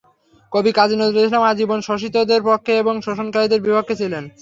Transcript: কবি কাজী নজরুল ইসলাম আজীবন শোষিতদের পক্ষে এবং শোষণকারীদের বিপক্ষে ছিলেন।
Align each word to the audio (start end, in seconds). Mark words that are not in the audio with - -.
কবি 0.51 0.71
কাজী 0.77 0.95
নজরুল 0.97 1.25
ইসলাম 1.25 1.43
আজীবন 1.45 1.79
শোষিতদের 1.87 2.41
পক্ষে 2.49 2.73
এবং 2.81 2.93
শোষণকারীদের 3.05 3.63
বিপক্ষে 3.65 3.95
ছিলেন। 4.01 4.23